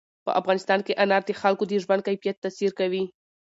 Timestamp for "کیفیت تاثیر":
2.07-2.71